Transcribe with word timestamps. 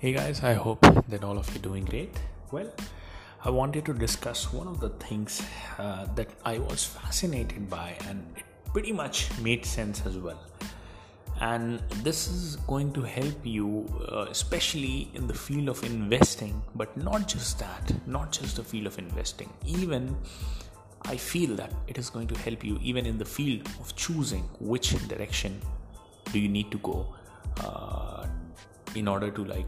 Hey 0.00 0.14
guys, 0.14 0.42
I 0.42 0.54
hope 0.54 0.80
that 1.08 1.22
all 1.24 1.36
of 1.36 1.46
you 1.50 1.56
are 1.56 1.62
doing 1.62 1.84
great. 1.84 2.18
Well, 2.50 2.72
I 3.44 3.50
wanted 3.50 3.84
to 3.84 3.92
discuss 3.92 4.50
one 4.50 4.66
of 4.66 4.80
the 4.80 4.88
things 4.88 5.42
uh, 5.76 6.06
that 6.14 6.28
I 6.42 6.56
was 6.56 6.86
fascinated 6.86 7.68
by, 7.68 7.98
and 8.08 8.24
it 8.34 8.44
pretty 8.72 8.92
much 8.92 9.28
made 9.42 9.66
sense 9.66 10.06
as 10.06 10.16
well. 10.16 10.40
And 11.42 11.80
this 12.02 12.28
is 12.28 12.56
going 12.56 12.94
to 12.94 13.02
help 13.02 13.44
you, 13.44 13.86
uh, 14.10 14.24
especially 14.30 15.10
in 15.12 15.26
the 15.26 15.34
field 15.34 15.68
of 15.68 15.84
investing, 15.84 16.62
but 16.74 16.96
not 16.96 17.28
just 17.28 17.58
that, 17.58 17.92
not 18.06 18.32
just 18.32 18.56
the 18.56 18.64
field 18.64 18.86
of 18.86 18.98
investing. 18.98 19.52
Even 19.66 20.16
I 21.02 21.18
feel 21.18 21.54
that 21.56 21.74
it 21.88 21.98
is 21.98 22.08
going 22.08 22.28
to 22.28 22.38
help 22.38 22.64
you 22.64 22.78
even 22.82 23.04
in 23.04 23.18
the 23.18 23.26
field 23.26 23.66
of 23.78 23.94
choosing 23.96 24.48
which 24.60 24.92
direction 25.08 25.60
do 26.32 26.38
you 26.38 26.48
need 26.48 26.70
to 26.70 26.78
go 26.78 27.06
uh, 27.58 28.26
in 28.94 29.06
order 29.06 29.30
to 29.30 29.44
like 29.44 29.66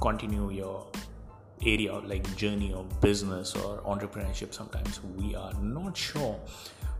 continue 0.00 0.50
your 0.50 0.86
area 1.64 1.92
like 1.92 2.36
journey 2.36 2.72
of 2.72 3.00
business 3.00 3.54
or 3.54 3.78
entrepreneurship 3.82 4.52
sometimes 4.52 5.00
we 5.16 5.34
are 5.34 5.54
not 5.54 5.96
sure 5.96 6.38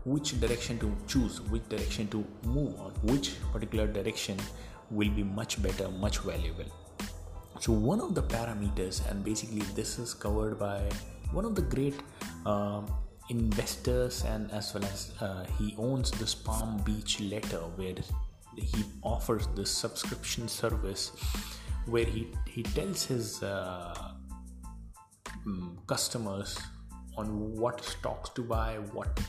which 0.05 0.39
direction 0.39 0.79
to 0.79 0.95
choose 1.07 1.41
which 1.41 1.67
direction 1.69 2.07
to 2.07 2.25
move 2.43 2.79
on 2.79 2.91
which 3.03 3.35
particular 3.51 3.87
direction 3.87 4.37
will 4.89 5.09
be 5.09 5.23
much 5.23 5.61
better 5.61 5.89
much 5.89 6.19
valuable. 6.19 6.65
So 7.59 7.73
one 7.73 7.99
of 7.99 8.15
the 8.15 8.23
parameters 8.23 9.09
and 9.09 9.23
basically 9.23 9.61
this 9.75 9.99
is 9.99 10.13
covered 10.13 10.59
by 10.59 10.81
one 11.31 11.43
of 11.43 11.55
the 11.55 11.63
great 11.63 11.95
um, 12.45 12.85
investors 13.29 14.23
and 14.23 14.49
as 14.51 14.73
well 14.73 14.85
as 14.85 15.11
uh, 15.19 15.45
he 15.57 15.75
owns 15.77 16.11
this 16.11 16.33
palm 16.33 16.81
beach 16.85 17.19
letter 17.19 17.59
where 17.75 17.95
he 18.55 18.83
offers 19.03 19.47
this 19.55 19.69
subscription 19.69 20.47
service 20.47 21.11
where 21.87 22.05
he, 22.05 22.27
he 22.47 22.63
tells 22.63 23.05
his 23.05 23.41
uh, 23.43 24.11
um, 25.45 25.79
customers 25.87 26.57
on 27.17 27.55
what 27.55 27.83
stocks 27.83 28.29
to 28.31 28.43
buy, 28.43 28.77
what 28.91 29.19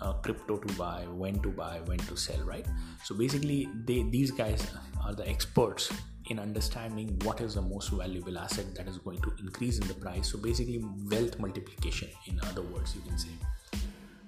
uh, 0.00 0.12
crypto 0.14 0.56
to 0.56 0.74
buy, 0.74 1.02
when 1.12 1.40
to 1.40 1.50
buy, 1.50 1.80
when 1.86 1.98
to 1.98 2.16
sell, 2.16 2.40
right? 2.44 2.66
So 3.04 3.14
basically, 3.14 3.68
they 3.84 4.02
these 4.02 4.30
guys 4.30 4.66
are 5.04 5.14
the 5.14 5.28
experts 5.28 5.92
in 6.30 6.38
understanding 6.38 7.18
what 7.24 7.40
is 7.40 7.54
the 7.54 7.62
most 7.62 7.90
valuable 7.90 8.38
asset 8.38 8.74
that 8.74 8.86
is 8.86 8.98
going 8.98 9.20
to 9.22 9.32
increase 9.40 9.78
in 9.78 9.88
the 9.88 9.94
price. 9.94 10.30
So 10.30 10.38
basically, 10.38 10.84
wealth 11.10 11.38
multiplication, 11.38 12.08
in 12.26 12.40
other 12.40 12.62
words, 12.62 12.94
you 12.94 13.02
can 13.02 13.18
say. 13.18 13.30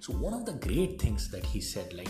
So 0.00 0.14
one 0.14 0.32
of 0.32 0.46
the 0.46 0.52
great 0.52 1.00
things 1.00 1.30
that 1.30 1.44
he 1.44 1.60
said, 1.60 1.92
like 1.92 2.08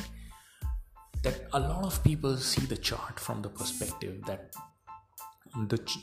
that 1.23 1.48
a 1.53 1.61
lot 1.61 1.85
of 1.85 2.03
people 2.05 2.37
see 2.37 2.65
the 2.67 2.77
chart 2.77 3.19
from 3.19 3.43
the 3.43 3.48
perspective 3.48 4.25
that 4.27 4.55
the 5.69 5.79
ch- 5.79 5.98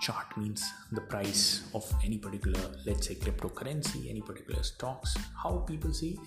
chart 0.00 0.36
means 0.36 0.64
the 0.92 1.00
price 1.00 1.62
of 1.74 1.84
any 2.04 2.18
particular 2.18 2.60
let's 2.86 3.08
say 3.08 3.14
cryptocurrency 3.14 4.08
any 4.08 4.22
particular 4.22 4.62
stocks 4.62 5.16
how 5.42 5.58
people 5.68 5.92
see 5.92 6.18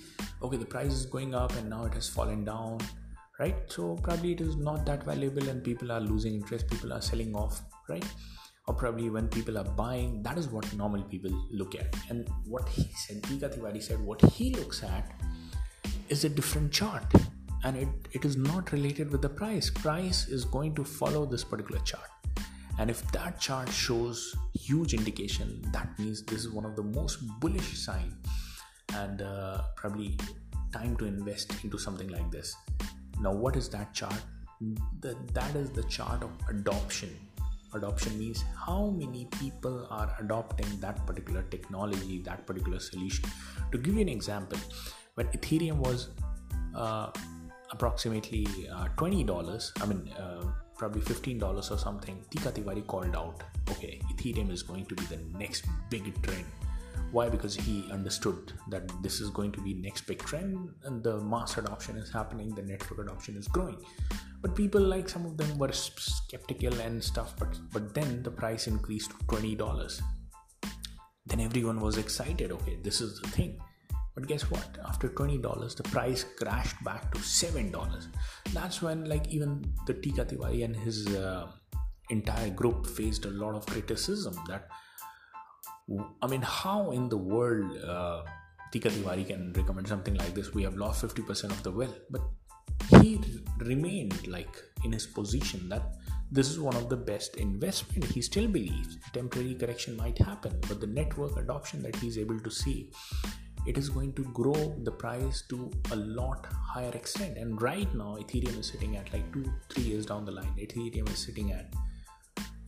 okay 0.44 0.58
the 0.58 0.66
price 0.66 0.92
is 0.92 1.06
going 1.06 1.34
up 1.34 1.52
and 1.58 1.70
now 1.70 1.86
it 1.86 1.94
has 1.94 2.08
fallen 2.08 2.46
down 2.46 2.78
right? 3.40 3.56
So 3.68 3.96
probably 4.04 4.34
it 4.34 4.42
is 4.42 4.58
not 4.58 4.86
that 4.86 5.04
valuable 5.04 5.48
and 5.48 5.64
people 5.64 5.92
are 5.92 6.02
losing 6.02 6.36
interest 6.36 6.70
people 6.70 6.94
are 6.94 7.02
selling 7.02 7.36
off 7.36 7.62
right? 7.88 8.06
Or 8.68 8.74
probably 8.76 9.10
when 9.10 9.30
people 9.30 9.58
are 9.58 9.64
buying 9.64 10.22
that 10.24 10.38
is 10.38 10.48
what 10.50 10.72
normal 10.76 11.02
people 11.04 11.32
look 11.50 11.74
at. 11.76 11.96
And 12.10 12.30
what 12.46 12.70
he 12.70 12.84
said 12.96 13.24
Tiwari 13.24 13.82
said 13.82 14.00
what 14.00 14.22
he 14.22 14.54
looks 14.54 14.84
at 14.84 15.12
is 16.10 16.24
a 16.24 16.30
different 16.30 16.72
chart. 16.72 17.06
And 17.64 17.76
it, 17.76 17.88
it 18.14 18.26
is 18.26 18.38
not 18.38 18.72
related 18.72 19.12
with 19.12 19.22
the 19.22 19.30
price. 19.30 19.70
Price 19.70 20.28
is 20.28 20.46
going 20.46 20.76
to 20.76 20.84
follow 20.84 21.26
this 21.26 21.44
particular 21.44 21.82
chart 21.82 22.10
and 22.80 22.90
if 22.90 23.06
that 23.12 23.40
chart 23.42 23.70
shows 23.70 24.36
huge 24.54 24.94
indication 24.94 25.62
that 25.74 25.88
means 26.00 26.24
this 26.24 26.46
is 26.46 26.50
one 26.50 26.66
of 26.66 26.78
the 26.78 26.84
most 26.84 27.20
bullish 27.40 27.78
sign. 27.78 28.16
And 28.96 29.22
uh, 29.22 29.62
probably 29.76 30.18
time 30.74 30.96
to 30.98 31.06
invest 31.06 31.54
into 31.64 31.78
something 31.78 32.08
like 32.08 32.32
this. 32.32 32.56
Now 33.22 33.34
what 33.34 33.56
is 33.56 33.70
that 33.70 33.94
chart? 33.94 34.22
The, 35.02 35.16
that 35.34 35.56
is 35.56 35.70
the 35.72 35.84
chart 35.84 36.24
of 36.24 36.32
adoption. 36.50 37.10
Adoption 37.74 38.18
means 38.18 38.44
how 38.66 38.88
many 38.88 39.28
people 39.40 39.86
are 39.92 40.16
adopting 40.20 40.80
that 40.80 41.06
particular 41.06 41.44
technology 41.44 42.22
that 42.24 42.48
particular 42.48 42.80
solution. 42.80 43.26
To 43.74 43.78
give 43.78 43.96
you 43.96 44.02
an 44.02 44.10
example 44.10 44.58
when 45.16 45.28
ethereum 45.28 45.78
was 45.78 46.10
uh, 46.74 47.12
approximately 47.72 48.48
uh, 48.74 48.88
$20 48.98 49.84
i 49.84 49.86
mean 49.86 50.10
uh, 50.14 50.44
probably 50.80 51.02
$15 51.02 51.72
or 51.72 51.78
something, 51.78 52.24
Teeka 52.32 52.54
Tiwari 52.54 52.88
called 52.88 53.16
out, 53.16 53.44
okay, 53.70 54.02
Ethereum 54.12 54.50
is 54.50 54.64
going 54.64 54.86
to 54.86 54.96
be 54.96 55.04
the 55.06 55.20
next 55.38 55.66
big 55.90 56.20
trend. 56.24 56.46
Why? 57.12 57.28
Because 57.28 57.56
he 57.56 57.86
understood 57.92 58.54
that 58.70 58.84
this 59.04 59.20
is 59.20 59.30
going 59.32 59.52
to 59.54 59.62
be 59.62 59.74
next 59.74 60.08
big 60.08 60.20
trend 60.20 60.70
and 60.86 61.04
the 61.04 61.20
mass 61.20 61.58
adoption 61.58 61.98
is 61.98 62.12
happening, 62.12 62.56
the 62.56 62.62
network 62.62 63.00
adoption 63.06 63.36
is 63.36 63.48
growing. 63.48 63.78
But 64.42 64.56
people 64.56 64.82
like 64.82 65.10
some 65.10 65.26
of 65.26 65.36
them 65.36 65.58
were 65.58 65.72
skeptical 65.74 66.74
and 66.80 67.04
stuff, 67.04 67.34
but 67.38 67.60
but 67.74 67.94
then 67.94 68.24
the 68.24 68.32
price 68.32 68.68
increased 68.68 69.12
to 69.12 69.18
$20. 69.26 70.02
Then 71.26 71.42
everyone 71.42 71.80
was 71.82 71.98
excited, 71.98 72.52
okay, 72.52 72.78
this 72.84 73.02
is 73.02 73.20
the 73.20 73.28
thing 73.30 73.60
but 74.20 74.28
guess 74.28 74.52
what? 74.52 74.78
After 74.86 75.08
$20, 75.08 75.76
the 75.78 75.84
price 75.84 76.26
crashed 76.38 76.84
back 76.84 77.10
to 77.14 77.20
$7. 77.20 78.08
That's 78.52 78.82
when, 78.82 79.06
like, 79.06 79.30
even 79.30 79.64
the 79.88 79.94
Teeka 79.94 80.26
Tiwari 80.28 80.66
and 80.66 80.76
his 80.76 81.08
uh, 81.16 81.48
entire 82.10 82.50
group 82.50 82.86
faced 82.86 83.24
a 83.24 83.30
lot 83.30 83.56
of 83.56 83.66
criticism 83.66 84.36
that, 84.50 84.68
I 86.22 86.28
mean, 86.28 86.42
how 86.42 86.92
in 86.92 87.08
the 87.08 87.16
world 87.16 87.78
uh, 87.82 88.24
Teeka 88.74 88.92
Tiwari 88.92 89.26
can 89.26 89.54
recommend 89.54 89.88
something 89.88 90.16
like 90.16 90.34
this? 90.34 90.54
We 90.54 90.64
have 90.64 90.76
lost 90.76 91.02
50% 91.02 91.46
of 91.46 91.64
the 91.64 91.72
wealth. 91.72 92.00
But 92.10 92.24
he 93.00 93.22
remained, 93.60 94.28
like, 94.28 94.54
in 94.84 94.92
his 94.92 95.08
position 95.08 95.70
that 95.70 95.96
this 96.32 96.50
is 96.50 96.60
one 96.60 96.76
of 96.76 96.90
the 96.90 96.98
best 96.98 97.38
investment 97.38 98.06
he 98.06 98.22
still 98.22 98.48
believes 98.48 99.00
temporary 99.14 99.56
correction 99.56 99.98
might 99.98 100.16
happen 100.16 100.56
but 100.68 100.80
the 100.80 100.86
network 100.86 101.36
adoption 101.38 101.82
that 101.82 101.96
he's 101.96 102.20
able 102.20 102.40
to 102.40 102.52
see 102.52 102.92
it 103.68 103.78
is 103.78 103.90
going 103.90 104.14
to 104.14 104.24
grow 104.34 104.76
the 104.84 104.92
price 104.92 105.44
to 105.50 105.72
a 105.92 105.96
lot 105.96 106.48
higher 106.52 106.92
extent. 106.92 107.38
And 107.38 107.62
right 107.62 107.94
now 107.94 108.18
ethereum 108.20 108.60
is 108.60 108.68
sitting 108.68 108.98
at 108.98 109.12
like 109.14 109.32
two 109.34 109.46
three 109.70 109.84
years 109.84 110.06
down 110.06 110.26
the 110.26 110.32
line. 110.32 110.54
Ethereum 110.58 111.10
is 111.10 111.20
sitting 111.20 111.52
at 111.52 111.74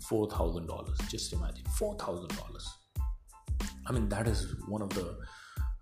$4000 0.10 1.10
just 1.10 1.32
imagine 1.32 1.64
$4000 1.80 2.68
i 3.88 3.94
mean 3.94 4.10
that 4.10 4.28
is 4.28 4.56
one 4.68 4.82
of 4.82 4.90
the 4.90 5.18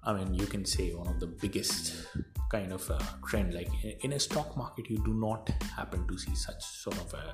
i 0.04 0.14
mean 0.14 0.36
you 0.36 0.46
can 0.46 0.64
say 0.64 0.94
one 0.94 1.08
of 1.08 1.20
the 1.20 1.26
biggest 1.26 2.06
kind 2.50 2.74
of 2.74 2.90
a 2.90 3.00
trend. 3.28 3.54
Like 3.54 3.70
in 4.02 4.14
a 4.14 4.20
stock 4.20 4.58
market 4.58 4.90
you 4.90 4.98
do 5.06 5.14
not 5.14 5.50
happen 5.76 6.08
to 6.08 6.18
see 6.18 6.36
such 6.36 6.64
sort 6.64 6.98
of 6.98 7.14
a 7.14 7.34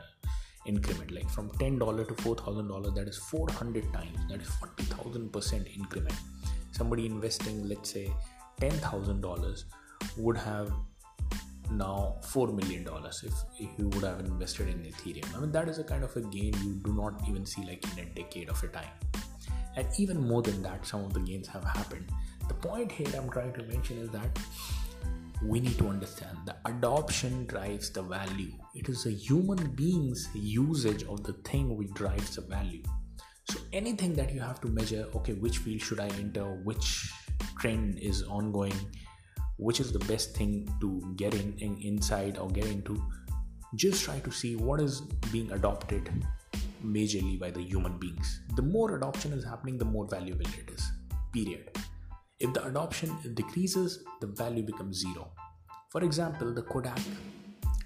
increment. 0.66 1.12
Like 1.12 1.30
from 1.30 1.50
$10 1.52 2.08
to 2.08 2.14
$4000 2.14 2.96
that 2.96 3.08
is 3.08 3.18
400 3.18 3.94
times. 3.94 4.18
That 4.30 4.42
is 4.42 4.50
40000% 4.50 5.78
increment 5.78 6.16
somebody 6.78 7.06
investing 7.06 7.68
let's 7.68 7.92
say 7.92 8.12
$10000 8.62 9.64
would 10.18 10.38
have 10.38 10.72
now 11.72 12.16
$4 12.22 12.54
million 12.54 12.88
if, 13.24 13.34
if 13.60 13.70
you 13.78 13.88
would 13.90 14.04
have 14.04 14.20
invested 14.20 14.68
in 14.68 14.80
ethereum. 14.84 15.36
I 15.36 15.40
mean 15.40 15.52
that 15.52 15.68
is 15.68 15.80
a 15.80 15.84
kind 15.84 16.04
of 16.04 16.16
a 16.16 16.22
gain 16.22 16.54
you 16.64 16.74
do 16.84 16.94
not 16.94 17.22
even 17.28 17.46
see 17.46 17.66
like 17.66 17.84
in 17.92 18.04
a 18.04 18.10
decade 18.14 18.50
of 18.50 18.62
a 18.64 18.68
time. 18.68 18.96
And 19.76 19.88
even 19.98 20.28
more 20.28 20.42
than 20.42 20.62
that 20.64 20.86
some 20.86 21.04
of 21.04 21.14
the 21.14 21.20
gains 21.20 21.48
have 21.48 21.64
happened. 21.64 22.10
The 22.48 22.54
point 22.54 22.92
here 22.92 23.08
i'm 23.18 23.30
trying 23.30 23.54
to 23.54 23.64
mention 23.64 23.98
is 23.98 24.10
that 24.12 24.40
we 25.44 25.60
need 25.60 25.78
to 25.78 25.88
understand 25.88 26.38
the 26.46 26.56
adoption 26.66 27.46
drives 27.46 27.90
the 27.90 28.02
value. 28.02 28.54
It 28.74 28.90
is 28.90 29.06
a 29.06 29.12
human 29.12 29.72
being's 29.72 30.30
usage 30.34 31.04
of 31.04 31.24
the 31.24 31.34
thing 31.50 31.76
which 31.76 31.94
drives 31.94 32.36
the 32.36 32.42
value 32.42 32.84
so 33.50 33.60
anything 33.74 34.14
that 34.14 34.34
you 34.34 34.40
have 34.40 34.60
to 34.62 34.68
measure 34.68 35.08
okay 35.16 35.34
which 35.34 35.60
field 35.60 35.82
should 35.82 36.00
i 36.00 36.08
enter 36.20 36.44
which 36.64 37.12
trend 37.60 37.98
is 38.00 38.24
ongoing 38.24 38.74
which 39.58 39.80
is 39.80 39.92
the 39.92 40.00
best 40.00 40.36
thing 40.36 40.70
to 40.82 41.02
get 41.16 41.34
in, 41.34 41.58
in 41.60 41.78
inside 41.82 42.38
or 42.38 42.50
get 42.50 42.66
into 42.66 43.02
just 43.76 44.04
try 44.04 44.20
to 44.20 44.32
see 44.32 44.56
what 44.56 44.80
is 44.80 45.02
being 45.32 45.52
adopted 45.52 46.10
majorly 46.86 47.40
by 47.40 47.50
the 47.52 47.62
human 47.62 47.98
beings. 47.98 48.42
The 48.56 48.62
more 48.62 48.96
adoption 48.96 49.34
is 49.34 49.44
happening 49.44 49.78
the 49.78 49.86
more 49.86 50.08
valuable 50.08 50.46
it 50.46 50.70
is 50.70 50.92
period. 51.34 51.72
If 52.40 52.54
the 52.54 52.66
adoption 52.66 53.18
decreases 53.34 54.04
the 54.22 54.28
value 54.28 54.64
becomes 54.64 55.00
zero. 55.00 55.32
For 55.90 56.04
example 56.04 56.54
the 56.54 56.62
kodak 56.62 57.00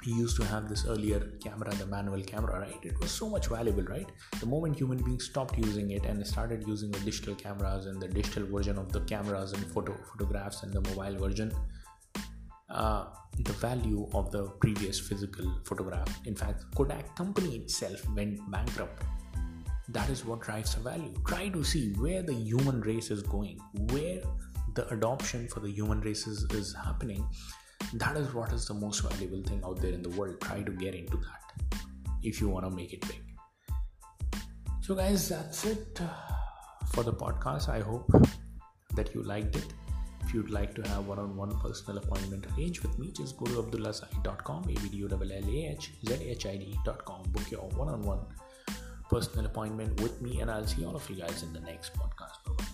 used 0.05 0.37
to 0.37 0.45
have 0.45 0.69
this 0.69 0.85
earlier 0.85 1.19
camera 1.43 1.73
the 1.75 1.85
manual 1.85 2.21
camera 2.23 2.59
right? 2.59 2.79
It 2.83 2.99
was 2.99 3.11
so 3.11 3.29
much 3.29 3.47
valuable 3.47 3.83
right? 3.83 4.09
The 4.39 4.45
moment 4.45 4.77
human 4.77 4.97
beings 5.03 5.25
stopped 5.25 5.57
using 5.57 5.91
it 5.91 6.05
and 6.05 6.25
started 6.25 6.65
using 6.67 6.91
the 6.91 6.99
digital 6.99 7.35
cameras 7.35 7.85
and 7.85 8.01
the 8.01 8.07
digital 8.07 8.45
version 8.45 8.77
of 8.77 8.91
the 8.91 9.01
cameras 9.01 9.53
and 9.53 9.65
photo 9.73 9.97
photographs 10.11 10.63
and 10.63 10.73
the 10.73 10.81
mobile 10.81 11.19
version 11.19 11.51
uh, 12.69 13.05
the 13.39 13.53
value 13.53 14.07
of 14.13 14.31
the 14.31 14.47
previous 14.61 14.99
physical 14.99 15.53
photograph 15.65 16.19
in 16.25 16.35
fact 16.35 16.63
kodak 16.75 17.15
company 17.15 17.57
itself 17.57 18.07
went 18.15 18.39
bankrupt. 18.51 19.03
That 19.89 20.09
is 20.09 20.23
what 20.23 20.41
drives 20.41 20.75
the 20.75 20.81
value. 20.81 21.15
Try 21.25 21.49
to 21.49 21.63
see 21.63 21.93
where 21.93 22.21
the 22.21 22.33
human 22.33 22.81
race 22.81 23.09
is 23.09 23.23
going 23.23 23.59
where 23.91 24.21
the 24.75 24.87
adoption 24.93 25.47
for 25.47 25.61
the 25.61 25.71
human 25.71 25.99
race 26.01 26.27
is, 26.27 26.43
is 26.51 26.75
happening 26.75 27.27
that 27.93 28.17
is 28.17 28.33
what 28.33 28.51
is 28.53 28.67
the 28.67 28.73
most 28.73 29.01
valuable 29.01 29.43
thing 29.43 29.61
out 29.65 29.79
there 29.81 29.91
in 29.91 30.01
the 30.01 30.09
world. 30.09 30.39
Try 30.41 30.61
to 30.61 30.71
get 30.71 30.95
into 30.95 31.17
that 31.17 31.81
if 32.23 32.41
you 32.41 32.49
want 32.49 32.65
to 32.65 32.71
make 32.71 32.93
it 32.93 33.07
big. 33.07 33.21
So 34.81 34.95
guys 34.95 35.29
that's 35.29 35.65
it 35.65 36.01
uh, 36.01 36.07
for 36.93 37.03
the 37.03 37.13
podcast. 37.13 37.69
I 37.69 37.79
hope 37.79 38.11
that 38.95 39.13
you 39.13 39.21
liked 39.23 39.55
it. 39.55 39.73
If 40.25 40.33
you'd 40.35 40.49
like 40.51 40.75
to 40.75 40.81
have 40.89 41.07
one-on-one 41.07 41.59
personal 41.59 41.97
appointment 41.97 42.45
arranged 42.55 42.83
with 42.83 42.99
me 42.99 43.11
just 43.11 43.35
go 43.35 43.45
to 43.45 43.63
abdullahzahid.com 43.63 44.65
abdullahzahid.com 44.65 47.23
book 47.31 47.49
your 47.49 47.61
one-on-one 47.61 48.19
personal 49.09 49.47
appointment 49.47 49.99
with 50.01 50.21
me 50.21 50.39
and 50.41 50.51
i'll 50.51 50.67
see 50.67 50.85
all 50.85 50.95
of 50.95 51.09
you 51.09 51.15
guys 51.15 51.41
in 51.41 51.51
the 51.51 51.61
next 51.61 51.93
podcast. 51.95 52.43
Bye-bye. 52.45 52.65